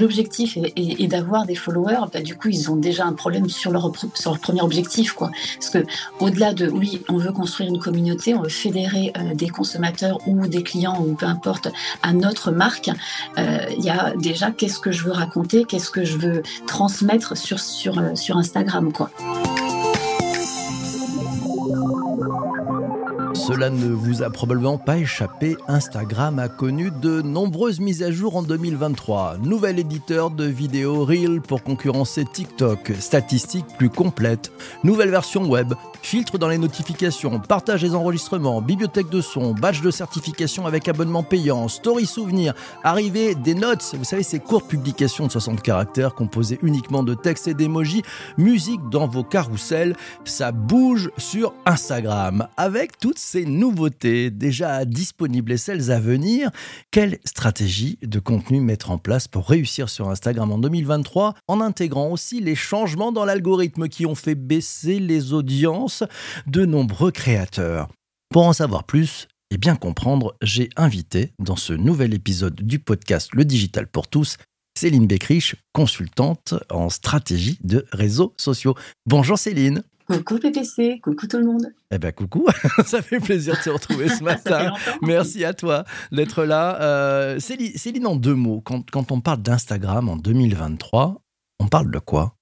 [0.00, 3.92] l'objectif est, d'avoir des followers, bah, du coup, ils ont déjà un problème sur leur,
[4.14, 5.12] sur premier objectif.
[5.12, 5.30] Quoi.
[5.54, 5.84] Parce que
[6.18, 10.46] au-delà de, oui, on veut construire une communauté, on veut fédérer euh, des consommateurs ou
[10.46, 11.68] des clients ou peu importe
[12.02, 12.90] à notre marque,
[13.38, 17.36] euh, il y a déjà qu'est-ce que je veux raconter, qu'est-ce que je veux transmettre
[17.36, 18.92] sur, sur, euh, sur Instagram.
[18.92, 19.10] Quoi.
[23.50, 28.36] Cela ne vous a probablement pas échappé, Instagram a connu de nombreuses mises à jour
[28.36, 29.38] en 2023.
[29.42, 34.52] Nouvel éditeur de vidéos Reel pour concurrencer TikTok, statistiques plus complètes,
[34.84, 39.90] nouvelle version web, filtre dans les notifications, partage des enregistrements, bibliothèque de son, badge de
[39.90, 45.32] certification avec abonnement payant, story souvenir, arrivée des notes, vous savez ces courtes publications de
[45.32, 48.02] 60 caractères composées uniquement de textes et d'émojis,
[48.38, 52.46] musique dans vos carousels, ça bouge sur Instagram.
[52.56, 56.50] Avec toutes ces nouveautés déjà disponibles et celles à venir,
[56.90, 62.08] quelle stratégie de contenu mettre en place pour réussir sur Instagram en 2023 en intégrant
[62.10, 66.04] aussi les changements dans l'algorithme qui ont fait baisser les audiences
[66.46, 67.88] de nombreux créateurs?
[68.30, 73.30] Pour en savoir plus, et bien comprendre, j'ai invité dans ce nouvel épisode du podcast
[73.34, 74.36] Le Digital pour tous
[74.78, 78.76] Céline Beckrich, consultante en stratégie de réseaux sociaux.
[79.06, 79.82] Bonjour Céline.
[80.10, 81.72] Coucou PPC, coucou tout le monde.
[81.92, 82.44] Eh ben coucou,
[82.84, 84.72] ça fait plaisir de te retrouver ce matin.
[85.02, 86.82] Merci à toi d'être là.
[86.82, 91.22] Euh, Céline, en deux mots, quand, quand on parle d'Instagram en 2023,
[91.60, 92.34] on parle de quoi?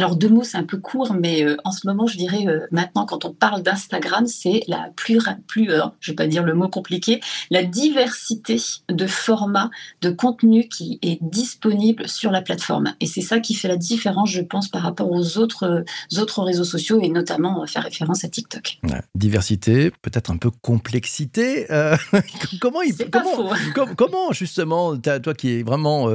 [0.00, 2.66] Alors deux mots, c'est un peu court, mais euh, en ce moment, je dirais euh,
[2.70, 6.54] maintenant, quand on parle d'Instagram, c'est la plus, plus euh, je vais pas dire le
[6.54, 7.20] mot compliqué,
[7.50, 8.56] la diversité
[8.88, 12.94] de formats, de contenu qui est disponible sur la plateforme.
[13.00, 15.84] Et c'est ça qui fait la différence, je pense, par rapport aux autres,
[16.16, 18.78] autres réseaux sociaux, et notamment, on va faire référence à TikTok.
[19.14, 21.66] diversité, peut-être un peu complexité.
[22.60, 23.52] comment, il, comment,
[23.96, 26.08] comment, justement, toi qui es vraiment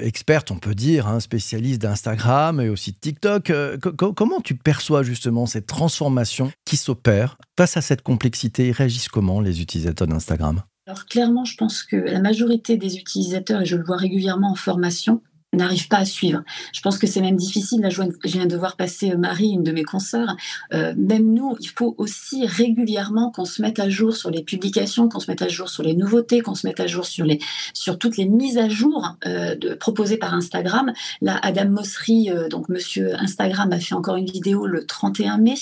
[0.00, 3.50] experte, on peut dire, hein, spécialiste d'Instagram, et aussi TikTok.
[3.50, 9.40] Euh, comment tu perçois justement cette transformation qui s'opère face à cette complexité réagissent comment
[9.40, 10.62] les utilisateurs d'Instagram?
[10.86, 14.54] Alors clairement, je pense que la majorité des utilisateurs, et je le vois régulièrement en
[14.54, 15.22] formation,
[15.56, 16.42] n'arrive pas à suivre.
[16.72, 17.80] Je pense que c'est même difficile.
[17.80, 20.36] Là, je viens de voir passer euh, Marie, une de mes consoeurs.
[20.72, 25.08] Euh, même nous, il faut aussi régulièrement qu'on se mette à jour sur les publications,
[25.08, 27.40] qu'on se mette à jour sur les nouveautés, qu'on se mette à jour sur, les,
[27.72, 30.92] sur toutes les mises à jour euh, proposées par Instagram.
[31.20, 35.54] Là, Adam Mosseri, donc monsieur Instagram, a fait encore une vidéo le 31 mai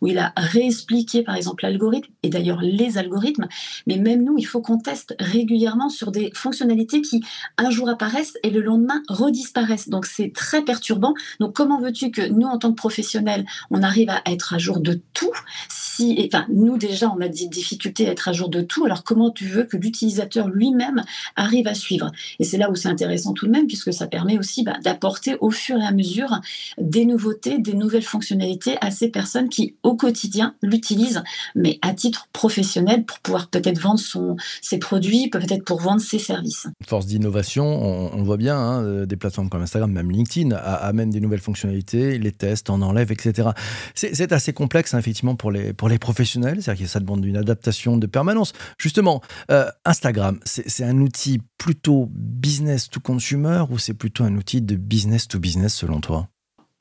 [0.00, 3.46] où il a réexpliqué, par exemple, l'algorithme et d'ailleurs les algorithmes.
[3.86, 7.22] Mais même nous, il faut qu'on teste régulièrement sur des fonctionnalités qui,
[7.58, 9.02] un jour apparaissent et le lendemain
[9.34, 9.88] disparaissent.
[9.88, 11.14] Donc c'est très perturbant.
[11.40, 14.80] Donc comment veux-tu que nous, en tant que professionnels, on arrive à être à jour
[14.80, 15.32] de tout
[15.68, 18.84] si, enfin, nous déjà, on a des difficultés à être à jour de tout.
[18.84, 21.04] Alors comment tu veux que l'utilisateur lui-même
[21.36, 22.10] arrive à suivre?
[22.40, 25.36] Et c'est là où c'est intéressant tout de même, puisque ça permet aussi bah, d'apporter
[25.40, 26.40] au fur et à mesure
[26.78, 31.22] des nouveautés, des nouvelles fonctionnalités à ces personnes qui, au quotidien, l'utilisent,
[31.54, 36.18] mais à titre professionnel pour pouvoir peut-être vendre son, ses produits, peut-être pour vendre ses
[36.18, 36.66] services.
[36.86, 41.20] Force d'innovation, on, voit bien hein, euh, des plateformes comme Instagram, même LinkedIn, amènent des
[41.20, 43.48] nouvelles fonctionnalités, les tests, en enlèvent, etc.
[43.94, 47.36] C'est assez complexe, hein, effectivement, pour les, pour les professionnels, c'est-à-dire que ça demande une
[47.36, 48.52] adaptation de permanence.
[48.78, 54.60] Justement, euh, Instagram, c'est un outil plutôt business to consumer ou c'est plutôt un outil
[54.60, 56.28] de business to business selon toi?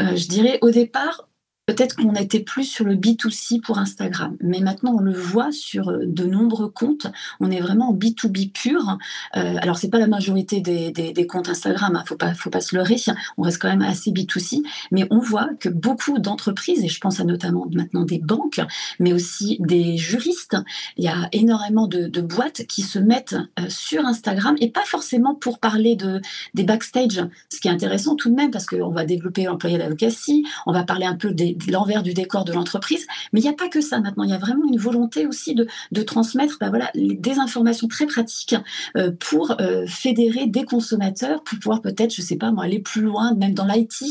[0.02, 1.30] Euh, Je dirais au départ,
[1.66, 5.90] Peut-être qu'on était plus sur le B2C pour Instagram, mais maintenant on le voit sur
[5.90, 7.08] euh, de nombreux comptes.
[7.40, 8.98] On est vraiment en B2B pur.
[9.38, 12.60] Euh, alors c'est pas la majorité des, des, comptes Instagram, hein, faut pas faut pas
[12.60, 12.98] se leurrer.
[13.38, 17.22] On reste quand même assez B2C, mais on voit que beaucoup d'entreprises, et je pense
[17.22, 18.60] à notamment maintenant des banques,
[19.00, 20.58] mais aussi des juristes,
[20.98, 25.34] il y a énormément de, boîtes qui se mettent euh, sur Instagram et pas forcément
[25.34, 26.20] pour parler de
[26.56, 27.26] des backstage.
[27.50, 30.84] Ce qui est intéressant tout de même parce qu'on va développer l'employé d'advocacy, on va
[30.84, 33.06] parler un peu des l'envers du décor de l'entreprise.
[33.32, 34.24] Mais il n'y a pas que ça maintenant.
[34.24, 35.68] Il y a vraiment une volonté aussi de,
[36.04, 38.56] transmettre ben des informations très pratiques
[38.98, 43.02] euh, pour euh, fédérer des consommateurs, pour pouvoir peut-être, je sais pas moi, aller plus
[43.02, 44.04] loin, même dans l'IT.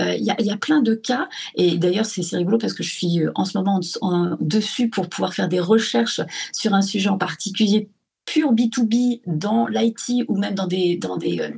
[0.00, 1.28] Euh, il y, a, y, a, plein de cas.
[1.54, 5.34] Et d'ailleurs, c'est rigolo parce que je suis en ce moment en, dessus pour pouvoir
[5.34, 6.20] faire des recherches
[6.52, 7.88] sur un sujet en particulier
[8.24, 11.50] pur B2B dans l'IT ou même dans des, dans des, euh,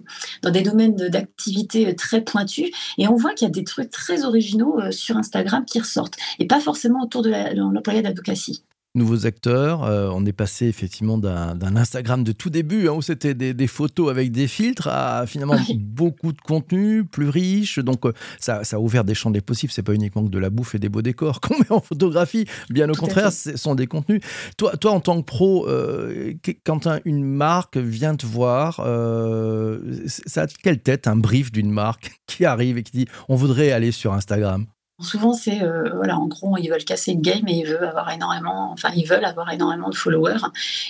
[0.43, 2.71] dans des domaines d'activité euh, très pointus.
[2.99, 6.17] Et on voit qu'il y a des trucs très originaux euh, sur Instagram qui ressortent
[6.39, 8.63] et pas forcément autour de l'employé d'advocacy.
[8.97, 9.85] Nouveaux acteurs.
[9.85, 14.11] Euh, on est passé effectivement d'un Instagram de tout début, hein, où c'était des, photos
[14.11, 17.79] avec des filtres, à finalement beaucoup de contenu, plus riche.
[17.79, 19.73] Donc euh, ça, ça, a ouvert des champs des possibles.
[19.73, 22.47] C'est pas uniquement que de la bouffe et des beaux décors qu'on met en photographie.
[22.71, 24.21] Bien au contraire, ce sont des contenus.
[24.57, 26.35] Toi, toi en tant que pro, euh,
[26.65, 28.77] quand une marque vient te voir,
[30.07, 33.73] ça a quelle tête un brief d'une marque qui arrive et qui dit on voudrait
[33.73, 34.67] aller sur Instagram?
[34.99, 38.11] Souvent, c'est euh, voilà, en gros, ils veulent casser le game et ils veulent avoir
[38.11, 40.41] énormément, enfin, ils veulent avoir énormément de followers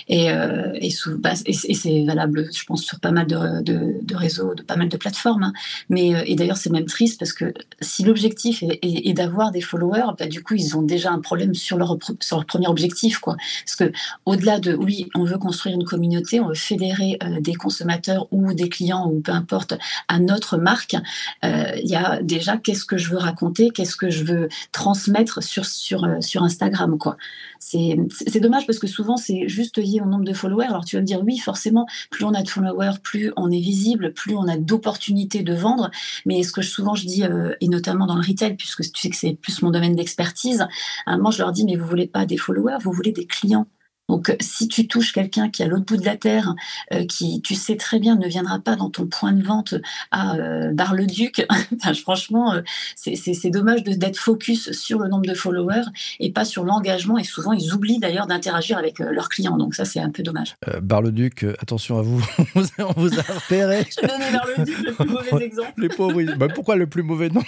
[0.07, 4.55] et euh, et, bah, et, c'est valable, je pense, sur pas mal de, de, réseaux,
[4.55, 5.43] de pas mal de plateformes.
[5.43, 5.53] Hein.
[5.89, 10.13] Mais euh, et d'ailleurs, c'est même triste parce que si l'objectif est, d'avoir des followers,
[10.17, 13.35] bah, du coup, ils ont déjà un problème sur leur sur leur premier objectif, quoi.
[13.65, 13.91] Parce que
[14.25, 18.69] au-delà de oui, on veut construire une communauté, on veut fédérer des consommateurs ou des
[18.69, 19.73] clients ou peu importe
[20.07, 20.95] à notre marque.
[21.43, 25.65] Il y a déjà qu'est-ce que je veux raconter, qu'est-ce que je veux transmettre sur,
[25.65, 26.97] sur, euh, sur Instagram.
[26.97, 27.17] quoi.
[27.59, 30.67] C'est dommage parce que souvent, c'est juste lié au nombre de followers.
[30.67, 33.59] Alors, tu vas me dire, oui, forcément, plus on a de followers, plus on est
[33.59, 35.91] visible, plus on a d'opportunités de vendre.
[36.25, 39.09] Mais ce que souvent je dis, euh, et notamment dans le retail, puisque tu sais
[39.09, 40.61] que c'est plus mon domaine d'expertise,
[41.05, 43.25] à un moment, je leur dis, mais vous voulez pas des followers, vous voulez des
[43.25, 43.67] clients.
[44.09, 46.55] Donc, si tu touches quelqu'un qui est à l'autre bout de la terre,
[46.93, 49.75] euh, qui, tu sais très bien, ne viendra pas dans ton point de vente
[50.11, 51.45] à euh, Bar-le-Duc,
[52.01, 52.61] franchement, euh,
[52.95, 55.83] c'est dommage d'être focus sur le nombre de followers
[56.19, 57.17] et pas sur l'engagement.
[57.17, 59.57] Et souvent, ils oublient d'ailleurs d'interagir avec leurs clients.
[59.57, 60.55] Donc, ça, c'est un peu dommage.
[60.81, 62.25] Bar-le-Duc, attention à vous,
[62.79, 63.85] on vous a repéré.
[63.89, 65.73] Je donné Bar-le-Duc le plus mauvais exemple.
[65.77, 67.43] Les pauvres, bah, pourquoi le plus mauvais Non,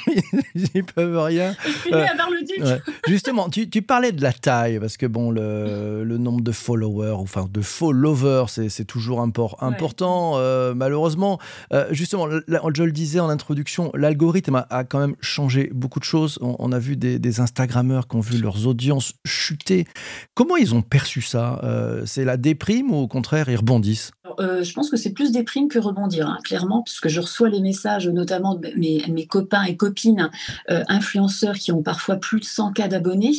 [0.56, 1.56] ils peuvent rien.
[1.86, 2.82] Je à Bar-le-Duc.
[3.08, 6.54] Justement, tu, tu, parlais de la taille, parce que bon, le, le nombre de de
[6.54, 10.34] followers, enfin de followers, c'est toujours important.
[10.38, 11.40] Euh, malheureusement,
[11.74, 16.40] euh, justement, je le disais en introduction, l'algorithme a, quand même changé beaucoup de choses.
[16.42, 19.86] On, a vu des, Instagrammeurs qui ont vu leurs audiences chuter.
[20.34, 21.62] Comment ils ont perçu ça?
[21.64, 24.12] Euh, C'est la déprime ou au contraire ils rebondissent?
[24.40, 28.08] Je pense que c'est plus déprime que rebondir, hein, clairement, puisque je reçois les messages
[28.08, 30.32] notamment de mes, mes copains et copines
[30.68, 33.34] influenceurs qui ont parfois plus de 100 cas d'abonnés,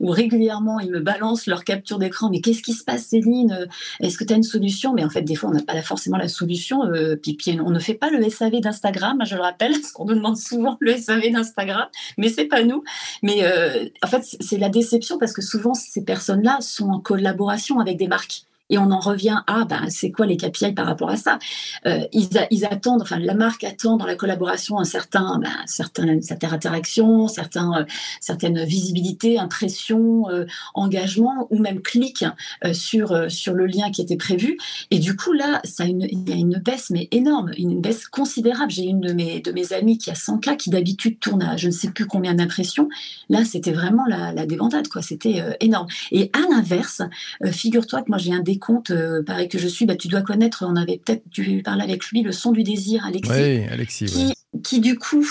[0.00, 2.30] où régulièrement ils me balancent leur capture d'écran.
[2.30, 3.66] Mais qu'est-ce qu'est-ce qui se passe, Céline euh,
[4.00, 4.92] Est-ce que tu as une solution?
[4.92, 6.84] Mais en fait, des fois, on n'a pas forcément la solution.
[6.84, 10.14] Euh, puis, on ne fait pas le SAV d'Instagram, je le rappelle, parce qu'on nous
[10.14, 11.86] demande souvent le SAV d'Instagram,
[12.18, 12.82] mais c'est pas nous.
[13.22, 17.80] Mais euh, en fait, c'est la déception parce que souvent, ces personnes-là sont en collaboration
[17.80, 18.46] avec des marques.
[18.70, 21.38] Et on en revient à, ben, c'est quoi les KPI par rapport à ça?
[21.86, 26.54] Euh, ils, attendent, enfin la marque attend dans la collaboration un certain, ben, certain, certaines
[26.54, 27.84] interactions, certains, euh,
[28.20, 32.24] certaines visibilités, impressions, euh, engagements ou même clics
[32.64, 34.56] euh, sur, euh, sur le lien qui était prévu.
[34.90, 38.08] Et du coup là, ça une, il y a une baisse mais énorme, une baisse
[38.08, 38.70] considérable.
[38.70, 41.56] J'ai une de mes, de mes amies qui a 100 cas qui d'habitude tourne à
[41.56, 42.88] je ne sais plus combien d'impressions.
[43.28, 45.02] Là, c'était vraiment la, la débandade, quoi.
[45.02, 45.86] C'était énorme.
[46.10, 47.02] Et à l'inverse,
[47.44, 50.22] figure-toi que moi j'ai un des comptes, euh, pareil que je suis, bah, tu dois
[50.22, 53.32] connaître, on avait peut-être dû parler avec lui, le son du désir, Alexis.
[53.32, 54.32] Oui, Alexis.
[54.62, 55.26] Qui, du coup,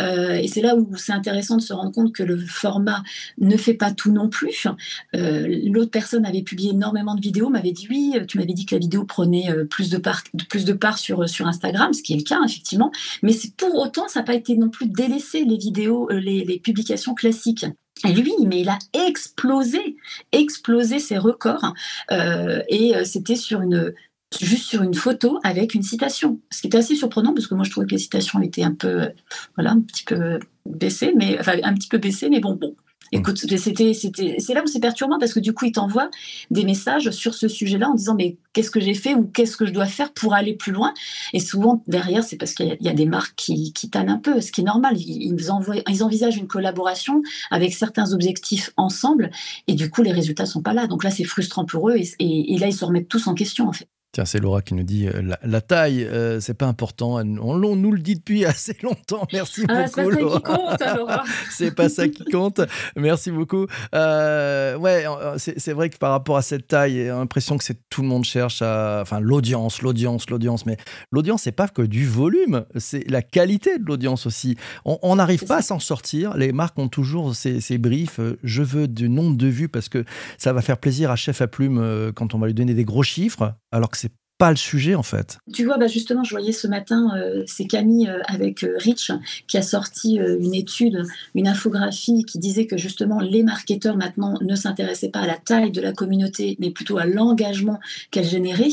[0.00, 3.02] euh, et c'est là où c'est intéressant de se rendre compte que le format
[3.38, 4.66] ne fait pas tout non plus.
[5.14, 8.74] Euh, l'autre personne avait publié énormément de vidéos, m'avait dit oui, tu m'avais dit que
[8.74, 12.16] la vidéo prenait plus de part, plus de part sur, sur Instagram, ce qui est
[12.16, 12.90] le cas effectivement,
[13.22, 17.14] mais pour autant, ça n'a pas été non plus délaissé les vidéos, les, les publications
[17.14, 17.66] classiques.
[18.04, 19.96] Lui, mais il a explosé,
[20.32, 21.74] explosé ses records.
[22.10, 23.94] Euh, et euh, c'était sur une,
[24.40, 26.40] juste sur une photo avec une citation.
[26.50, 28.74] Ce qui était assez surprenant parce que moi je trouvais que les citations étaient un
[28.74, 29.08] peu,
[29.56, 29.80] voilà, un
[31.16, 32.74] mais enfin un petit peu baissées, mais bon, bon,
[33.14, 36.08] Écoute, c'était, c'était, c'est là où c'est perturbant parce que du coup, il t'envoie
[36.50, 39.66] des messages sur ce sujet-là en disant mais qu'est-ce que j'ai fait ou qu'est-ce que
[39.66, 40.94] je dois faire pour aller plus loin?
[41.34, 44.40] Et souvent derrière, c'est parce qu'il y, a des marques qui, qui tannent un peu,
[44.40, 44.96] ce qui est normal.
[44.98, 49.30] Ils, envoient, ils envisagent une collaboration avec certains objectifs ensemble
[49.68, 50.86] et du coup, les résultats sont pas là.
[50.86, 53.68] Donc là, c'est frustrant pour eux et, et là, ils se remettent tous en question
[53.68, 53.88] en fait.
[54.12, 57.14] Tiens, c'est Laura qui nous dit euh, la, taille, euh, c'est pas important.
[57.14, 59.26] On, nous le dit depuis assez longtemps.
[59.32, 59.88] Merci ah, beaucoup.
[59.88, 61.24] C'est pas ça qui compte, hein, Laura.
[61.50, 62.60] c'est pas ça qui compte.
[62.94, 63.66] Merci beaucoup.
[63.94, 65.06] Euh, ouais,
[65.38, 68.24] c'est vrai que par rapport à cette taille, j'ai l'impression que c'est tout le monde
[68.24, 70.66] cherche à, enfin, l'audience, l'audience, l'audience.
[70.66, 70.76] Mais
[71.10, 74.58] l'audience, c'est pas que du volume, c'est la qualité de l'audience aussi.
[74.84, 76.36] On n'arrive pas à s'en sortir.
[76.36, 78.20] Les marques ont toujours ces, ces briefs.
[78.42, 80.04] Je veux du nombre de vues parce que
[80.36, 83.02] ça va faire plaisir à chef à plume quand on va lui donner des gros
[83.02, 83.98] chiffres, alors que
[84.42, 85.38] pas le sujet en fait.
[85.52, 89.12] Tu vois, bah justement, je voyais ce matin, euh, c'est Camille euh, avec euh, Rich
[89.46, 91.04] qui a sorti une étude,
[91.36, 95.70] une infographie qui disait que justement les marketeurs maintenant ne s'intéressaient pas à la taille
[95.70, 97.78] de la communauté, mais plutôt à l'engagement
[98.10, 98.70] qu'elle générait.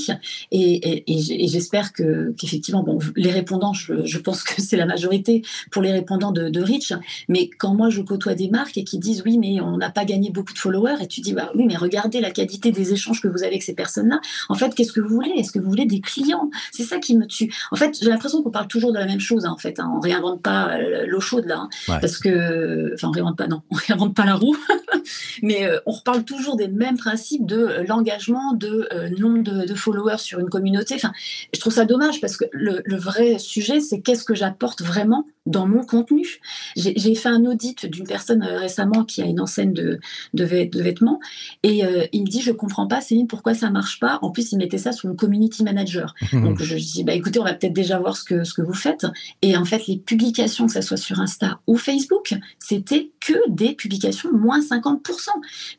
[0.51, 5.91] Et, j'espère que qu'effectivement, bon, les répondants, je, pense que c'est la majorité pour les
[5.91, 6.93] répondants de, Rich.
[7.27, 10.05] Mais quand moi je côtoie des marques et qui disent oui, mais on n'a pas
[10.05, 13.21] gagné beaucoup de followers, et tu dis bah oui, mais regardez la qualité des échanges
[13.21, 14.19] que vous avez avec ces personnes-là.
[14.49, 15.33] En fait, qu'est-ce que vous voulez?
[15.37, 17.53] Est-ce que vous voulez des clients C'est ça qui me tue.
[17.71, 19.45] En fait, j'ai l'impression qu'on parle toujours de la même chose.
[19.45, 19.91] Hein, en fait, hein.
[19.95, 21.69] on réinvente pas euh, l'eau chaude là, hein.
[21.87, 24.57] parce que, enfin, on réinvente pas, non, on réinvente pas la roue,
[25.43, 28.87] mais euh, on reparle toujours des mêmes principes de euh, l'engagement, de
[29.19, 30.95] nombre de, followers sur une communauté.
[30.95, 31.13] Enfin,
[31.53, 35.25] je trouve ça dommage parce que le, le vrai sujet, c'est qu'est-ce que j'apporte vraiment
[35.49, 36.39] dans mon contenu.
[36.75, 39.99] J'ai fait un audit d'une personne récemment qui a une enseigne de,
[40.33, 41.19] de, vêtements
[41.63, 41.81] et
[42.13, 44.19] il me dit je comprends pas Céline pourquoi ça marche pas?
[44.21, 46.13] En plus il mettait ça sur le community manager.
[46.33, 48.73] Donc je dis bah écoutez on va peut-être déjà voir ce que ce que vous
[48.73, 49.07] faites.
[49.41, 53.73] Et en fait les publications que ça soit sur Insta ou Facebook c'était que des
[53.73, 54.99] publications moins 50%.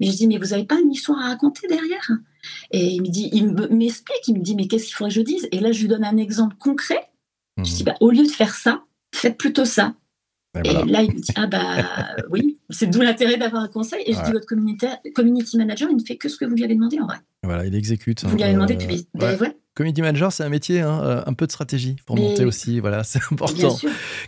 [0.01, 2.11] Mais je dis mais vous n'avez pas une histoire à raconter derrière?
[2.73, 5.23] Et il me dit il m'explique il me dit mais qu'est-ce qu'il faudrait que je
[5.23, 5.49] dise?
[5.53, 7.09] Et là je lui donne un exemple concret.
[7.59, 8.83] Je dis bah, au lieu de faire ça
[9.15, 9.95] faites plutôt ça.
[10.65, 14.03] Et, là, il me dit, ah bah oui, c'est d'où l'intérêt d'avoir un conseil.
[14.07, 16.75] Et je dis, votre community manager, il ne fait que ce que vous lui avez
[16.75, 17.19] demandé en vrai.
[17.45, 18.25] Voilà, il exécute.
[18.25, 19.39] Vous lui avez demandé, euh, puis ben,
[19.81, 22.81] Community manager, c'est un métier, hein, euh, un peu de stratégie pour monter aussi.
[22.81, 23.79] Voilà, c'est important.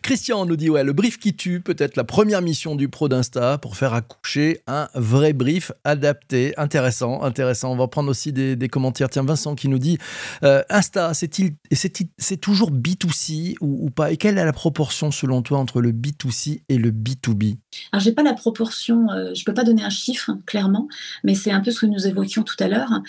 [0.01, 3.59] Christian nous dit ouais, le brief qui tue, peut-être la première mission du pro d'Insta
[3.59, 6.55] pour faire accoucher un vrai brief adapté.
[6.57, 7.71] Intéressant, intéressant.
[7.71, 9.11] On va prendre aussi des, commentaires.
[9.11, 9.99] Tiens, Vincent qui nous dit
[10.43, 14.11] euh, Insta, c'est toujours B2C ou, pas?
[14.11, 17.59] Et quelle est la proportion selon toi entre le B2C et le B2B
[17.93, 20.89] Alors, j'ai pas la proportion, euh, je peux pas donner un chiffre clairement,
[21.25, 23.03] mais c'est un peu ce que nous évoquions tout à l'heure.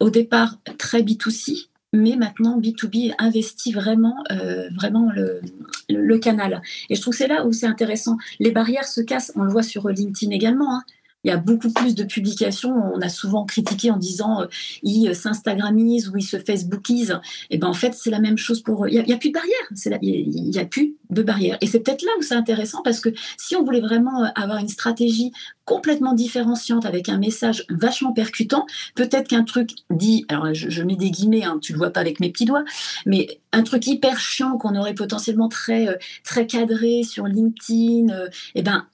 [0.00, 5.40] au départ, très B2C B2C, mais maintenant B2B investit vraiment, euh, vraiment le,
[5.88, 6.62] le, canal.
[6.90, 8.16] Et je trouve que c'est là où c'est intéressant.
[8.38, 10.76] Les barrières se cassent, on le voit sur LinkedIn également.
[10.76, 10.82] Hein
[11.26, 12.72] il y a beaucoup plus de publications.
[12.94, 14.46] On a souvent critiqué en disant euh,
[14.84, 17.18] il s'instagramise ou il se facebookise.
[17.50, 18.86] Et ben en fait, c'est la même chose pour.
[18.86, 20.00] Il n'y a, plus de barrière.
[20.02, 21.58] Il n'y a, plus de barrière.
[21.60, 24.58] Et c'est peut-être là où c'est intéressant parce que si on voulait vraiment euh, avoir
[24.58, 25.32] une stratégie
[25.64, 28.64] complètement différenciante avec un message vachement percutant,
[28.94, 32.20] peut-être qu'un truc dit, alors je, mets des guillemets, hein, tu le vois pas avec
[32.20, 32.64] mes petits doigts,
[33.04, 38.30] mais un truc hyper chiant qu'on aurait potentiellement très euh, très cadré sur LinkedIn, et
[38.54, 38.86] eh ben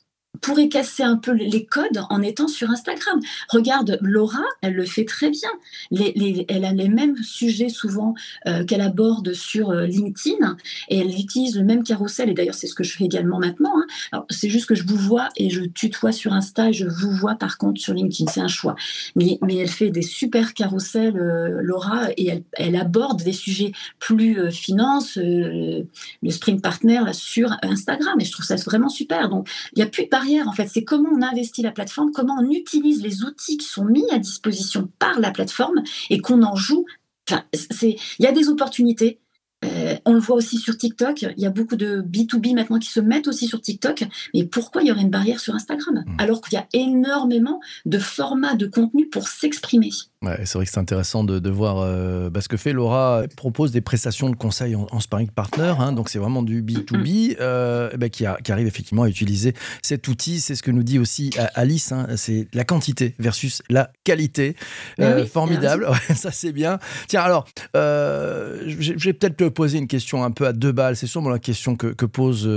[0.42, 3.20] pourrait casser un peu les codes en étant sur Instagram.
[3.48, 5.48] Regarde, Laura, elle le fait très bien.
[5.90, 8.14] elle a les mêmes sujets souvent
[8.46, 10.56] euh, qu'elle aborde sur euh, LinkedIn
[10.88, 12.28] et elle utilise le même carrousel.
[12.28, 13.72] Et d'ailleurs, c'est ce que je fais également maintenant.
[14.12, 14.24] Hein.
[14.30, 17.36] c'est juste que je vous vois et je tutoie sur Insta et je vous vois
[17.36, 18.30] par contre sur LinkedIn.
[18.30, 18.74] C'est un choix.
[19.14, 23.70] Mais, elle fait des super carousels, euh, Laura, et elle, aborde des sujets
[24.00, 25.86] plus finance, le
[26.30, 28.20] Spring Partner sur Instagram.
[28.20, 29.28] Et je trouve ça vraiment super.
[29.28, 30.08] Donc, il n'y a plus de
[30.40, 30.68] en fait.
[30.68, 34.18] C'est comment on investit la plateforme, comment on utilise les outils qui sont mis à
[34.18, 36.84] disposition par la plateforme et qu'on en joue.
[37.28, 37.44] Enfin,
[37.82, 39.18] il y a des opportunités.
[39.64, 41.22] Euh, on le voit aussi sur TikTok.
[41.22, 44.04] Il y a beaucoup de B2B maintenant qui se mettent aussi sur TikTok.
[44.34, 46.04] Mais pourquoi il y aurait une barrière sur Instagram?
[46.04, 46.16] Mmh.
[46.18, 49.90] Alors qu'il y a énormément de formats de contenu pour s'exprimer.
[50.22, 53.22] Ouais, c'est vrai que c'est intéressant de, voir euh, bah, ce que fait Laura.
[53.24, 57.36] Elle propose des prestations de conseil en, sparring partner, hein, donc c'est vraiment du B2B
[57.40, 60.40] euh, bah, qui, arrive effectivement à utiliser cet outil.
[60.40, 64.54] C'est ce que nous dit aussi Alice, hein, c'est la quantité versus la qualité.
[65.00, 66.78] Euh, formidable, ça c'est bien.
[67.08, 70.96] Tiens, alors, je vais peut-être te poser une question un peu à deux balles.
[70.96, 72.48] C'est sûrement la question que, posent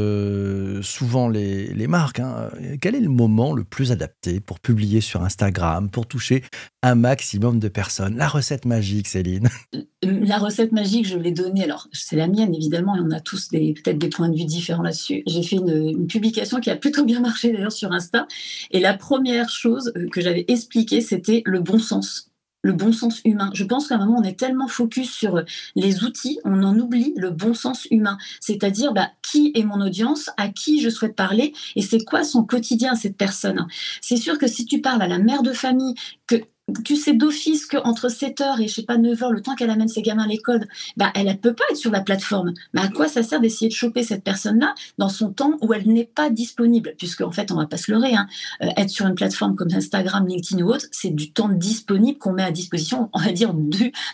[0.86, 2.20] souvent les, marques.
[2.20, 2.50] Hein.
[2.80, 6.44] Quel est le moment le plus adapté pour publier sur Instagram, pour toucher
[6.84, 8.16] un maximum de personnes.
[8.18, 9.50] La recette magique, Céline.
[10.04, 11.64] La recette magique, je l'ai donnée.
[11.64, 14.84] Alors, c'est la mienne, évidemment, et on a tous peut-être des points de vue différents
[14.84, 15.24] là-dessus.
[15.26, 18.28] J'ai fait une, publication qui a plutôt bien marché d'ailleurs sur Insta.
[18.72, 22.30] Et la première chose euh, que j'avais expliquée, c'était le bon sens
[22.66, 23.52] le bon sens humain.
[23.54, 25.44] Je pense qu'à un moment, on est tellement focus sur
[25.76, 28.18] les outils, on en oublie le bon sens humain.
[28.40, 32.44] C'est-à-dire, bah, qui est mon audience, à qui je souhaite parler, et c'est quoi son
[32.44, 33.68] quotidien, cette personne?
[34.02, 35.94] C'est sûr que si tu parles à la mère de famille,
[36.26, 36.38] que
[36.84, 40.02] tu sais d'office qu'entre 7h et je sais pas 9h, le temps qu'elle amène ses
[40.02, 40.68] gamins à l'école,
[40.98, 42.54] bah, elle ne peut pas être sur la plateforme.
[42.74, 45.88] Mais à quoi ça sert d'essayer de choper cette personne-là dans son temps où elle
[45.88, 46.96] n'est pas disponible?
[46.98, 48.28] Puisque, en fait, on va pas se leurrer, hein.
[48.64, 52.34] euh, être sur une plateforme comme Instagram, LinkedIn ou autre, c'est du temps disponible qu'on
[52.34, 53.54] met à disposition, on va dire,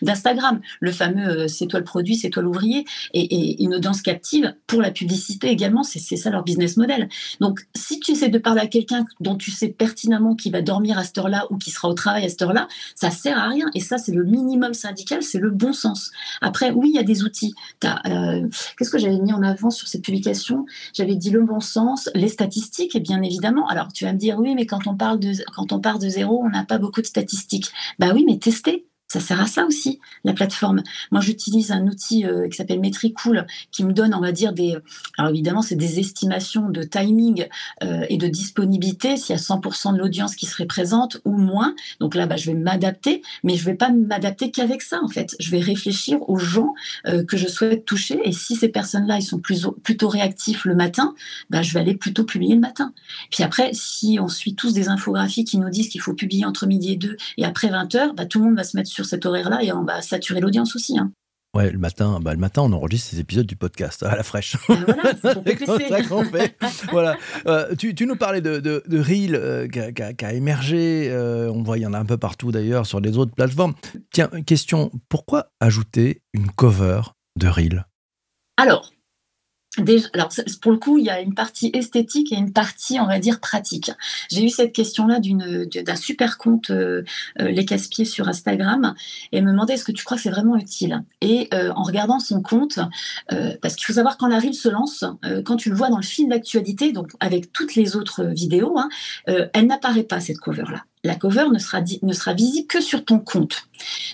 [0.02, 0.60] d'Instagram.
[0.82, 4.82] Le fameux euh, c'est toi le produit, c'est toi l'ouvrier, et, une audience captive pour
[4.82, 7.08] la publicité également, c'est ça leur business model.
[7.40, 10.98] Donc, si tu essaies de parler à quelqu'un dont tu sais pertinemment qu'il va dormir
[10.98, 13.70] à cette heure-là ou qui sera au travail à cette capteurs-là, ça sert à rien.
[13.76, 16.12] Et ça, c'est le minimum syndical, c'est le bon sens.
[16.42, 17.54] Après, oui, il y a des outils.
[17.86, 20.66] Euh, qu'est-ce que j'avais mis en avant sur cette publication?
[20.94, 23.68] J'avais dit le bon sens, les statistiques, bien évidemment.
[23.68, 26.10] Alors, tu vas me dire, oui, mais quand on parle de, quand on part de
[26.10, 27.72] zéro, on n'a pas beaucoup de statistiques.
[28.00, 28.91] Bah oui, mais testez.
[29.12, 30.84] Ça sert à ça aussi, la plateforme.
[31.12, 34.78] Moi, j'utilise un outil euh, qui s'appelle Metricool, qui me donne, on va dire, des.
[35.18, 37.46] Alors évidemment, c'est des estimations de timing
[37.84, 41.76] euh, et de disponibilité, s'il y a 100% de l'audience qui serait présente ou moins.
[42.00, 45.10] Donc là, bah, je vais m'adapter, mais je ne vais pas m'adapter qu'avec ça, en
[45.10, 45.36] fait.
[45.42, 46.74] Je vais réfléchir aux gens
[47.06, 48.22] euh, que je souhaite toucher.
[48.24, 51.16] Et si ces personnes-là, ils sont plutôt réactifs le matin,
[51.50, 52.94] bah, je vais aller plutôt publier le matin.
[53.30, 56.66] Puis après, si on suit tous des infographies qui nous disent qu'il faut publier entre
[56.66, 59.01] midi et deux et après 20 heures, bah, tout le monde va se mettre sur
[59.06, 60.98] cet horaire-là et on va saturer l'audience aussi.
[60.98, 61.12] Hein.
[61.54, 64.56] Ouais, le matin, bah, le matin, on enregistre ces épisodes du podcast à la fraîche.
[64.70, 66.56] Ben voilà, c'est pour fait.
[66.92, 67.18] voilà.
[67.46, 71.10] Euh, tu, tu, nous parlais de, de, de Reel euh, qui, a, émergé.
[71.10, 73.74] Euh, on voit, il y en a un peu partout d'ailleurs sur les autres plateformes.
[74.14, 77.02] Tiens, question pourquoi ajouter une cover
[77.36, 77.86] de Reel?
[78.56, 78.94] Alors,
[79.78, 80.30] alors
[80.62, 83.40] pour le coup, il y a une partie esthétique et une partie, on va dire,
[83.40, 83.92] pratique.
[84.30, 87.04] J'ai eu cette question-là d'un super compte euh,
[87.40, 88.96] euh, Les Casse-Pieds sur Instagram
[89.32, 91.04] et me demandait est-ce que tu crois que c'est vraiment utile?
[91.22, 92.80] Et euh, en regardant son compte,
[93.62, 95.06] parce qu'il faut savoir quand la reel se lance,
[95.46, 98.90] quand tu le vois dans le fil d'actualité, donc avec toutes les autres vidéos, hein,
[99.26, 100.84] elle n'apparaît pas cette cover-là.
[101.04, 103.68] La cover ne sera, ne sera visible que sur ton compte.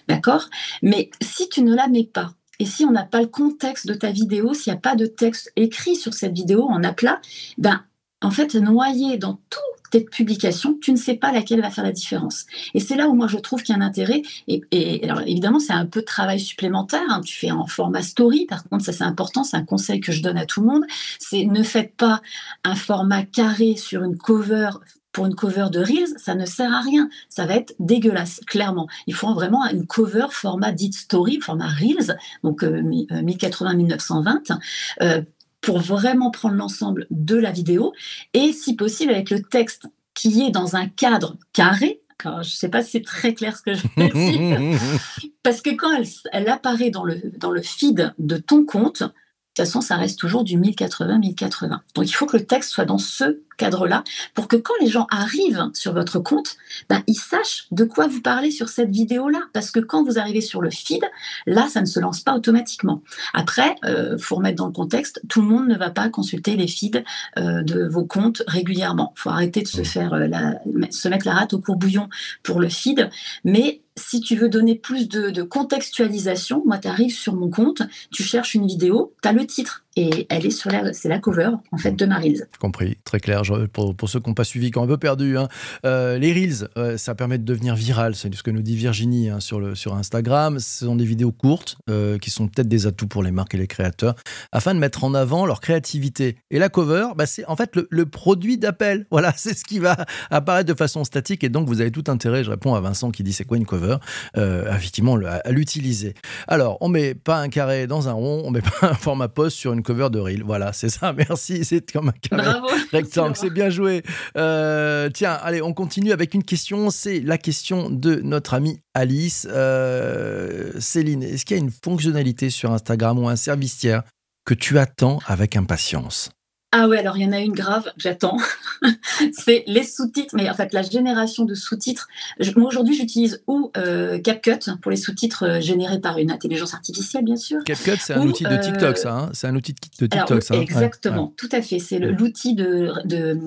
[0.08, 0.50] D'accord?
[0.82, 3.94] Mais si tu ne la mets pas, et si on n'a pas le contexte de
[3.94, 7.22] ta vidéo, s'il n'y a pas de texte écrit sur cette vidéo en aplat,
[7.58, 7.84] ben,
[8.22, 9.62] en fait, noyé dans toutes
[9.92, 12.46] tes publications, tu ne sais pas laquelle va faire la différence.
[12.74, 14.22] Et c'est là où moi je trouve qu'il y a un intérêt.
[14.48, 17.06] Et, alors évidemment, c'est un peu de travail supplémentaire.
[17.10, 17.22] Hein.
[17.24, 18.46] Tu fais en format story.
[18.48, 19.44] Par contre, ça c'est important.
[19.44, 20.84] C'est un conseil que je donne à tout le monde.
[21.20, 22.22] C'est ne faites pas
[22.64, 24.72] un format carré sur une cover
[25.18, 27.10] pour une cover de Reels, ça ne sert à rien.
[27.28, 28.88] Ça va être dégueulasse, clairement.
[29.08, 34.56] Il faut vraiment une cover format dit story, format Reels, donc 1080-1920, euh,
[35.02, 35.22] euh,
[35.60, 37.94] pour vraiment prendre l'ensemble de la vidéo
[38.36, 42.70] et si possible avec le texte qui est dans un cadre carré, je ne sais
[42.70, 44.80] pas si c'est très clair ce que je veux dire,
[45.42, 49.08] parce que quand elle, elle, apparaît dans le, dans le feed de ton compte, de
[49.08, 51.80] toute façon, ça reste toujours du 1080-1080.
[51.96, 55.08] Donc, il faut que le texte soit dans ce cadre-là pour que quand les gens
[55.10, 56.58] arrivent sur votre compte,
[56.90, 59.40] ben, ils sachent de quoi vous parlez sur cette vidéo-là.
[59.54, 61.04] Parce que quand vous arrivez sur le feed,
[61.46, 63.02] là, ça ne se lance pas automatiquement.
[63.34, 66.56] Après, il euh, faut remettre dans le contexte, tout le monde ne va pas consulter
[66.56, 67.04] les feeds
[67.38, 69.14] euh, de vos comptes régulièrement.
[69.18, 70.60] Il faut arrêter de se, faire, euh, la,
[70.92, 72.10] se mettre la rate au courbouillon
[72.44, 73.10] pour le feed.
[73.44, 77.82] Mais si tu veux donner plus de, de contextualisation, moi, tu arrives sur mon compte,
[78.12, 81.20] tu cherches une vidéo, tu as le titre et elle est sur la, c'est la
[81.20, 82.48] cover en fait de ma Reels.
[82.60, 83.42] Compris, très clair.
[83.74, 85.48] Pour, pour ceux qui n'ont pas suivi, qui ont un peu perdu, hein.
[85.86, 88.16] euh, les Reels, ça permet de devenir viral.
[88.16, 90.60] C'est ce que nous dit Virginie hein, sur, le, sur Instagram.
[90.60, 93.58] Ce sont des vidéos courtes euh, qui sont peut-être des atouts pour les marques et
[93.58, 94.16] les créateurs
[94.52, 96.38] afin de mettre en avant leur créativité.
[96.52, 99.06] Et la cover, bah, c'est en fait le, produit d'appel.
[99.18, 99.98] Voilà, c'est ce qui va
[100.30, 102.44] apparaître de façon statique et donc vous avez tout intérêt.
[102.44, 103.98] Je réponds à Vincent qui dit c'est quoi une cover?
[104.38, 106.14] Euh, Effectivement, à, l'utiliser.
[106.48, 109.58] Alors, on met pas un carré dans un rond, on met pas un format post
[109.58, 110.44] sur une cover de reel.
[110.44, 111.14] Voilà, c'est ça.
[111.18, 111.64] Merci.
[111.64, 112.60] C'est comme un carré
[112.92, 113.38] rectangle.
[113.38, 114.04] C'est bien joué.
[114.38, 116.90] Euh, tiens, allez, on continue avec une question.
[116.90, 119.48] C'est la question de notre amie Alice.
[119.50, 124.04] Euh, Céline, est-ce qu'il y a une fonctionnalité sur Instagram ou un service tiers
[124.46, 126.32] que tu attends avec impatience?
[126.74, 128.38] Ah ouais, alors il y en a une grave, j'attends.
[129.32, 132.10] c'est les sous-titres, mais en fait la génération de sous-titres.
[132.58, 137.24] Moi aujourd'hui j'utilise ou euh, CapCut pour les sous-titres euh, générés par une intelligence artificielle,
[137.24, 137.64] bien sûr.
[137.64, 139.14] CapCut, c'est un outil de TikTok, ça.
[139.14, 140.56] Hein c'est un outil de TikTok, ça.
[140.56, 141.80] Exactement, tout à fait.
[141.80, 143.40] C'est l'outil de, de,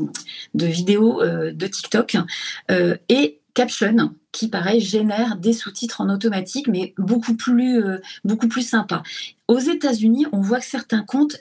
[0.54, 2.16] de, vidéo euh, de TikTok.
[3.08, 7.82] et Caption, qui pareil génère des sous-titres en automatique, mais beaucoup plus,
[8.24, 9.02] beaucoup plus sympa.
[9.48, 11.36] Aux États-Unis, on voit que certains comptes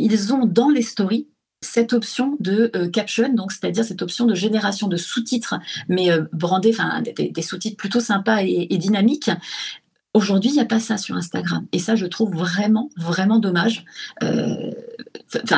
[0.00, 1.28] ils ont dans les stories
[1.62, 5.56] cette option de euh, caption, donc c'est-à-dire cette option de génération de sous-titres,
[5.88, 9.30] mais euh, brandés, enfin des, sous-titres plutôt sympas et, dynamiques.
[10.12, 11.66] Aujourd'hui, il n'y a pas ça sur Instagram.
[11.70, 13.84] Et ça, je trouve vraiment, vraiment dommage.
[14.24, 14.72] Euh,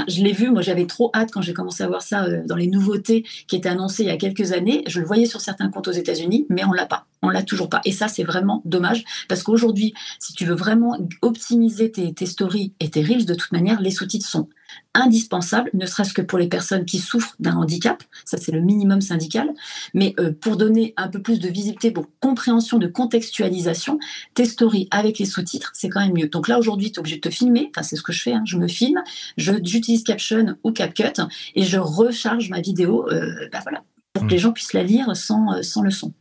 [0.08, 2.66] je l'ai vu, moi j'avais trop hâte quand j'ai commencé à voir ça dans les
[2.66, 4.84] nouveautés qui étaient annoncées il y a quelques années.
[4.86, 7.06] Je le voyais sur certains comptes aux États-Unis, mais on l'a pas.
[7.22, 7.80] On l'a toujours pas.
[7.86, 12.90] Et ça, c'est vraiment dommage parce qu'aujourd'hui, si tu veux vraiment optimiser tes stories et
[12.90, 14.48] tes reels, de toute manière, les sous-titres sont
[14.94, 19.00] indispensable, ne serait-ce que pour les personnes qui souffrent d'un handicap, ça c'est le minimum
[19.00, 19.52] syndical,
[19.94, 23.98] mais euh, pour donner un peu plus de visibilité, pour compréhension, de contextualisation,
[24.34, 26.28] tes stories avec les sous-titres, c'est quand même mieux.
[26.28, 28.32] Donc là aujourd'hui, tu es obligé de te filmer, enfin c'est ce que je fais,
[28.32, 28.42] hein.
[28.44, 29.02] je me filme,
[29.36, 31.22] j'utilise Caption ou CapCut
[31.54, 33.82] et je recharge ma vidéo, euh, bah voilà,
[34.12, 34.30] pour que mmh.
[34.30, 36.12] les gens puissent la lire sans, euh, sans le son.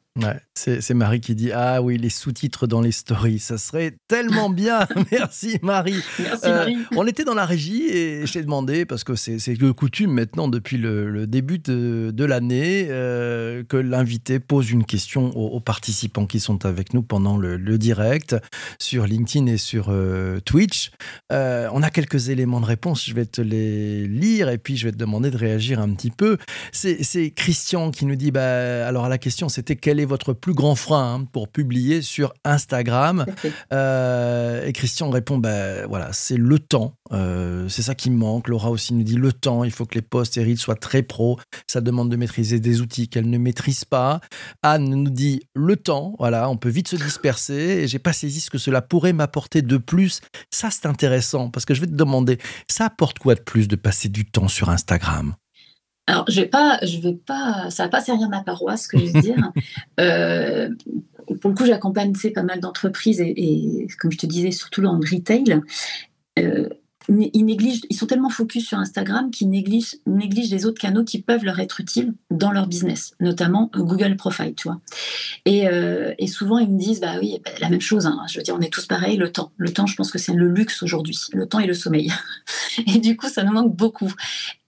[0.56, 4.86] C'est Marie qui dit Ah oui, les sous-titres dans les stories, ça serait tellement bien.
[5.12, 6.04] Merci Marie.
[6.20, 6.78] Merci euh, Marie.
[6.96, 10.48] on était dans la régie et je t'ai demandé, parce que c'est le coutume maintenant
[10.48, 16.66] depuis le, début de, l'année, euh, que l'invité pose une question aux, participants qui sont
[16.66, 18.36] avec nous pendant le, direct
[18.80, 20.92] sur LinkedIn et sur euh, Twitch.
[21.32, 24.92] on a quelques éléments de réponse, je vais te les lire et puis je vais
[24.92, 26.38] te demander de réagir un petit peu.
[26.74, 30.76] C'est Christian qui nous dit bah, Alors la question c'était quel est votre plus grand
[30.76, 33.26] frein hein, pour publier sur Instagram
[33.74, 36.96] euh, Et Christian répond ben voilà, c'est le temps.
[37.12, 38.48] Euh, c'est ça qui me manque.
[38.48, 39.64] Laura aussi nous dit le temps.
[39.64, 41.40] Il faut que les posts et reels soient très pro.
[41.68, 44.22] Ça demande de maîtriser des outils qu'elle ne maîtrise pas.
[44.64, 46.16] Anne nous dit le temps.
[46.20, 47.82] Voilà, on peut vite se disperser.
[47.84, 50.22] Et j'ai pas saisi ce que cela pourrait m'apporter de plus.
[50.54, 52.38] Ça, c'est intéressant parce que je vais te demander,
[52.70, 55.36] ça apporte quoi de plus de passer du temps sur Instagram?
[56.12, 58.98] Alors, je vais pas, je vais pas, ça va pas servir ma paroisse, ce que
[58.98, 59.52] je veux dire.
[60.02, 60.70] euh,
[61.40, 65.10] pour le coup, j'accompagne pas mal d'entreprises et, comme je te disais, surtout dans le
[65.10, 65.62] retail.
[66.38, 66.68] Euh,
[67.08, 71.22] ils, négligent, ils sont tellement focus sur Instagram qu'ils négligent, négligent les autres canaux qui
[71.22, 74.82] peuvent leur être utiles dans leur business, notamment Google Profile, tu vois.
[75.46, 78.20] Et, euh, et souvent, ils me disent, bah oui, bah, la même chose, hein.
[78.28, 79.54] je veux dire, on est tous pareils, le temps.
[79.56, 82.12] Le temps, je pense que c'est le luxe aujourd'hui, le temps et le sommeil.
[82.94, 84.14] et du coup, ça nous manque beaucoup.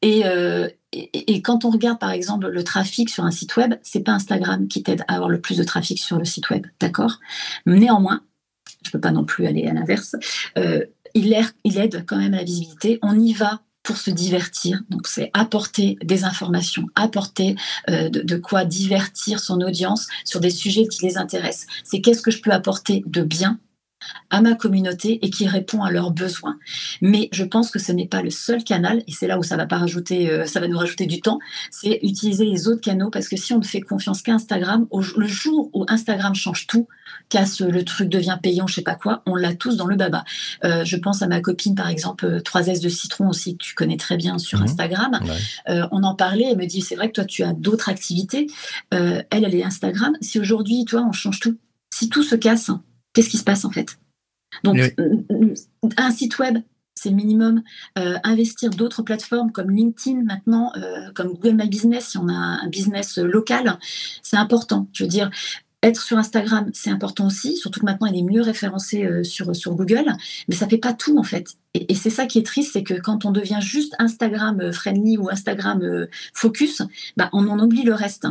[0.01, 0.69] Et, euh,
[1.13, 4.67] et, quand on regarde par exemple le trafic sur un site web, c'est pas Instagram
[4.67, 7.19] qui t'aide à avoir le plus de trafic sur le site web, d'accord?
[7.65, 8.21] Néanmoins,
[8.86, 10.15] je peux pas non plus aller à l'inverse.
[10.58, 12.99] Euh, il, aide quand même à la visibilité.
[13.01, 14.82] On y va pour se divertir.
[14.89, 17.56] Donc, c'est apporter des informations, apporter
[17.89, 21.67] euh, de, quoi divertir son audience sur des sujets qui les intéressent.
[21.84, 23.60] C'est qu'est-ce que je peux apporter de bien
[24.30, 26.58] à ma communauté et qui répond à leurs besoins.
[27.02, 29.58] Mais je pense que ce n'est pas le seul canal, et c'est là où ça
[29.58, 31.39] va pas rajouter, euh, ça va nous rajouter du temps,
[31.72, 35.28] c'est utiliser les autres canaux parce que si on ne fait confiance qu'à Instagram, le
[35.28, 36.88] jour où Instagram change tout,
[37.30, 40.24] casse le truc devient payant, je sais pas quoi, on l'a tous dans le baba.
[40.63, 43.98] Euh, je pense à ma copine par exemple 3S de citron aussi que tu connais
[43.98, 44.63] très bien sur mmh.
[44.63, 45.20] Instagram.
[45.70, 48.48] Euh, on en parlait, elle me dit c'est vrai que toi tu as d'autres activités.
[48.92, 50.13] elle, elle est Instagram.
[50.22, 51.58] Si aujourd'hui toi on change tout,
[51.94, 52.72] si tout se casse,
[53.13, 53.97] qu'est-ce qui se passe en fait?
[54.63, 54.78] Donc,
[55.97, 56.60] un site web,
[56.95, 57.63] c'est le minimum.
[57.97, 62.34] Euh, investir d'autres plateformes comme LinkedIn maintenant, euh, comme Google My Business, si on a
[62.34, 63.78] un business local,
[64.21, 64.88] c'est important.
[64.93, 65.30] Je veux dire,
[65.82, 69.54] être sur Instagram, c'est important aussi, surtout que maintenant il est mieux référencé euh, sur,
[69.54, 70.13] sur Google,
[70.47, 71.58] mais ça fait pas tout en fait.
[71.73, 75.30] Et, c'est ça qui est triste, c'est que quand on devient juste Instagram friendly ou
[75.30, 76.84] Instagram focus,
[77.17, 78.28] bah, on en oublie le reste.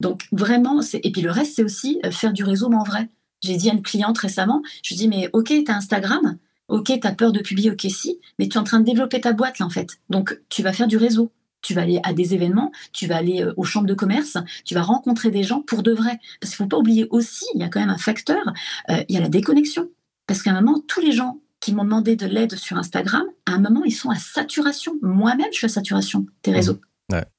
[0.00, 3.08] Donc vraiment, et puis le reste, c'est aussi faire du réseau, mais en vrai.
[3.40, 7.00] J'ai dit à une cliente récemment, je lui dis, mais ok, tu as Instagram, ok,
[7.00, 9.32] tu as peur de publier, ok, si, mais tu es en train de développer ta
[9.32, 9.98] boîte là en fait.
[10.08, 11.32] Donc tu vas faire du réseau.
[11.62, 14.74] Tu vas aller à des événements, tu vas aller euh, aux chambres de commerce, tu
[14.74, 16.18] vas rencontrer des gens pour de vrai.
[16.40, 18.42] Parce qu'il ne faut pas oublier aussi, il y a quand même un facteur,
[18.88, 19.90] euh, il y a la déconnexion.
[20.26, 23.52] Parce qu'à un moment, tous les gens qui m'ont demandé de l'aide sur Instagram, à
[23.52, 24.94] un moment, ils sont à saturation.
[25.02, 26.80] Moi-même, je suis à saturation des réseaux.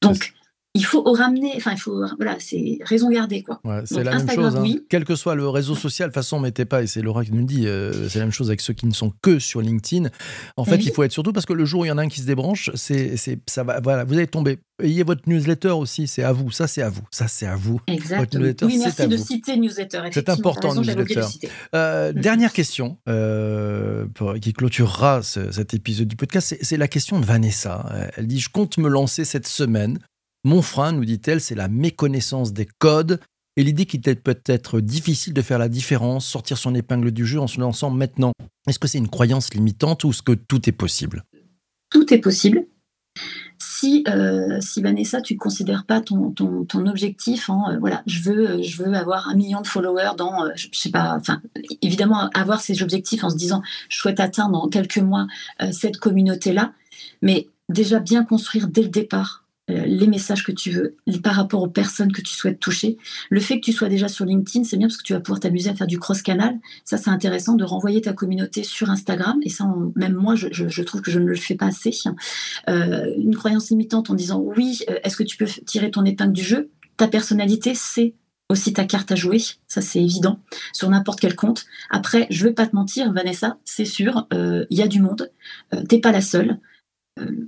[0.01, 0.33] Donc,
[0.73, 3.59] il faut ramener, enfin, il faut, voilà, c'est raison gardée, quoi.
[3.83, 4.55] c'est la même chose.
[4.55, 4.75] Hein.
[4.89, 7.33] Quel que soit le réseau social, de toute façon, mettez pas, et c'est Laura qui
[7.33, 9.61] nous le dit, euh, c'est la même chose avec ceux qui ne sont que sur
[9.61, 10.09] LinkedIn.
[10.55, 12.03] En fait, il faut être surtout parce que le jour où il y en a
[12.03, 14.59] un qui se débranche, c'est, ça va, voilà, vous allez tomber.
[14.81, 16.49] Ayez votre newsletter aussi, c'est à vous.
[16.51, 17.03] Ça, c'est à vous.
[17.11, 17.81] Ça, c'est à vous.
[17.87, 18.45] Exactement.
[18.63, 20.01] oui, merci de citer newsletter.
[20.11, 21.21] C'est important, newsletter.
[21.75, 24.05] Euh, dernière question euh,
[24.41, 28.09] qui clôturera cet épisode du podcast, c'est la question de Vanessa.
[28.15, 29.99] Elle dit Je compte me lancer cette semaine
[30.43, 33.19] mon frein, nous dit-elle, c'est la méconnaissance des codes
[33.57, 37.39] et l'idée qu'il peut être difficile de faire la différence, sortir son épingle du jeu
[37.39, 38.31] en se lançant maintenant.
[38.67, 41.25] Est-ce que c'est une croyance limitante ou est-ce que tout est possible?
[41.89, 42.65] Tout est possible.
[43.59, 48.21] Si, euh, si Vanessa, tu ne considères pas ton, ton, objectif en, euh, voilà, je
[48.21, 51.41] veux, je veux avoir un million de followers dans, euh, je, sais pas, enfin,
[51.81, 55.27] évidemment, avoir ces objectifs en se disant, je souhaite atteindre en quelques mois
[55.71, 56.73] cette communauté-là,
[57.21, 61.61] mais déjà bien construire dès le départ euh, les messages que tu veux par rapport
[61.61, 62.97] aux personnes que tu souhaites toucher.
[63.29, 65.39] Le fait que tu sois déjà sur LinkedIn, c'est bien parce que tu vas pouvoir
[65.39, 66.59] t'amuser à faire du cross-canal.
[66.83, 69.39] Ça, c'est intéressant de renvoyer ta communauté sur Instagram.
[69.43, 71.91] Et ça, même moi, je, trouve que je ne le fais pas assez.
[72.69, 76.33] Euh, une croyance limitante en disant oui, euh, est-ce que tu peux tirer ton épingle
[76.33, 76.69] du jeu?
[76.97, 78.15] Ta personnalité, c'est
[78.49, 80.39] aussi ta carte à jouer, ça c'est évident,
[80.73, 81.65] sur n'importe quel compte.
[81.89, 85.31] Après, je ne vais pas te mentir, Vanessa, c'est sûr, il y a du monde,
[85.87, 86.59] t'es pas la seule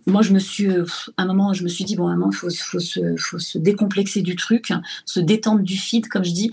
[0.05, 0.83] moi, je me suis, à
[1.17, 4.35] un moment, je me suis dit, bon, il faut, faut, se, faut se décomplexer du
[4.35, 4.71] truc,
[5.05, 6.51] se détendre du feed, comme je dis,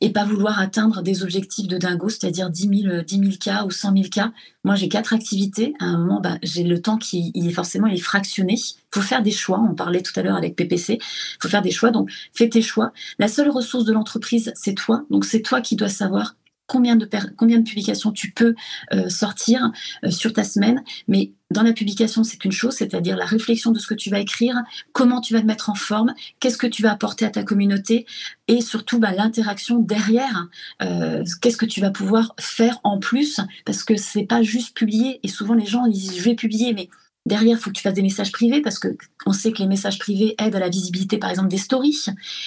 [0.00, 3.70] et pas vouloir atteindre des objectifs de dingo, c'est-à-dire 10 000, 10 000 cas ou
[3.70, 4.32] 100 000 cas.
[4.64, 5.74] Moi, j'ai quatre activités.
[5.78, 8.54] À un moment, bah, j'ai le temps qui il est forcément il est fractionné.
[8.54, 9.60] Il faut faire des choix.
[9.60, 10.98] On parlait tout à l'heure avec PPC.
[11.00, 11.90] Il faut faire des choix.
[11.90, 12.92] Donc, fais tes choix.
[13.18, 15.04] La seule ressource de l'entreprise, c'est toi.
[15.10, 16.34] Donc, c'est toi qui dois savoir
[16.66, 18.54] combien de, combien de publications tu peux
[18.92, 19.70] euh, sortir
[20.04, 20.82] euh, sur ta semaine.
[21.08, 24.18] Mais dans la publication, c'est une chose, c'est-à-dire la réflexion de ce que tu vas
[24.18, 24.56] écrire,
[24.92, 28.06] comment tu vas te mettre en forme, qu'est-ce que tu vas apporter à ta communauté
[28.48, 30.48] et surtout bah, l'interaction derrière.
[30.82, 35.20] Euh, qu'est-ce que tu vas pouvoir faire en plus parce que c'est pas juste publier.
[35.22, 36.88] Et souvent les gens disent je vais publier, mais
[37.26, 39.66] Derrière, il faut que tu fasses des messages privés parce que on sait que les
[39.66, 42.04] messages privés aident à la visibilité, par exemple, des stories.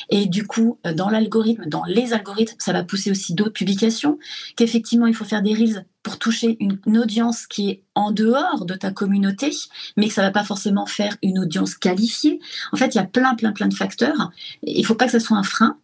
[0.10, 4.18] Et du coup, euh, dans l'algorithme, dans les algorithmes, ça va pousser aussi d'autres publications.
[4.56, 8.74] Qu'effectivement, il faut faire des reels pour toucher une, audience qui est en dehors de
[8.74, 9.52] ta communauté,
[9.98, 12.40] mais que ça va pas forcément faire une audience qualifiée.
[12.72, 14.32] En fait, il y a plein, plein, plein de facteurs.
[14.64, 15.78] Il faut pas que ça soit un frein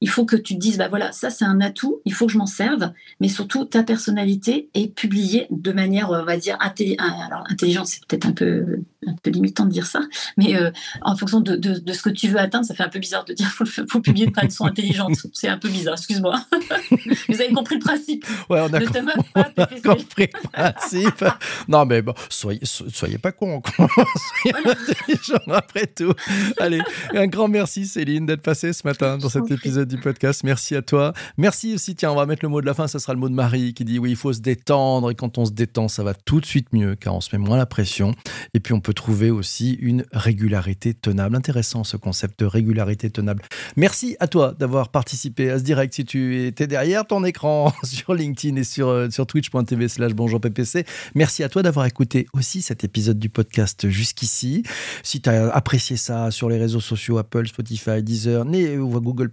[0.00, 2.32] il faut que tu te dises, bah voilà, ça c'est un atout, il faut que
[2.32, 7.44] je m'en serve, mais surtout ta personnalité est publiée de manière, on va dire, alors
[7.48, 10.00] intelligente, c'est peut-être un peu, un peu limitant de dire ça,
[10.36, 10.70] mais euh,
[11.02, 13.34] en fonction de, de, ce que tu veux atteindre, ça fait un peu bizarre de
[13.34, 15.14] dire faut, faut publier de façon intelligente.
[15.32, 16.44] C'est un peu bizarre, excuse-moi.
[17.28, 18.26] Vous avez compris le principe.
[18.48, 18.80] Ouais, on a,
[19.82, 21.24] compris, le principe.
[21.68, 26.12] non, mais bon, soyez, soyez pas con, soyez intelligent après tout.
[26.58, 26.80] Allez,
[27.14, 30.44] un grand merci Céline d'être passée ce matin dans cet épisode du podcast.
[30.44, 31.12] Merci à toi.
[31.36, 33.28] Merci aussi, tiens, on va mettre le mot de la fin, ça sera le mot
[33.28, 36.02] de Marie qui dit oui, il faut se détendre et quand on se détend, ça
[36.02, 38.14] va tout de suite mieux car on se met moins la pression.
[38.54, 41.36] Et puis on peut trouver aussi une régularité tenable.
[41.36, 43.42] Intéressant ce concept de régularité tenable.
[43.76, 48.14] Merci à toi d'avoir participé à ce direct si tu étais derrière ton écran sur
[48.14, 50.86] LinkedIn et sur, euh, sur twitch.tv slash bonjour PPC.
[51.14, 54.62] Merci à toi d'avoir écouté aussi cet épisode du podcast jusqu'ici.
[55.02, 59.30] Si tu as apprécié ça sur les réseaux sociaux, Apple, Spotify, Deezer, ou Google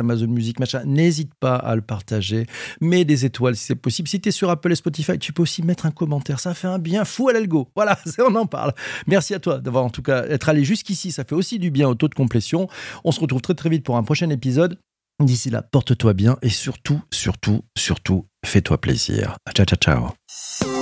[0.00, 2.46] Amazon Music, machin, n'hésite pas à le partager.
[2.80, 4.08] Mets des étoiles si c'est possible.
[4.08, 6.40] Si tu es sur Apple et Spotify, tu peux aussi mettre un commentaire.
[6.40, 7.68] Ça fait un bien fou à l'algo.
[7.78, 8.72] Voilà, on en parle.
[9.06, 11.12] Merci à toi d'avoir en tout cas être allé jusqu'ici.
[11.12, 12.68] Ça fait aussi du bien au taux de complétion.
[13.04, 14.78] On se retrouve très très vite pour un prochain épisode.
[15.20, 19.36] D'ici là, porte-toi bien et surtout, surtout, surtout, fais-toi plaisir.
[19.54, 20.77] Ciao, ciao, ciao.